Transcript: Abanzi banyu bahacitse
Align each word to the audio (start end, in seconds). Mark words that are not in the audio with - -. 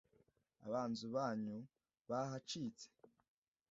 Abanzi 0.65 1.05
banyu 1.15 1.57
bahacitse 2.09 2.87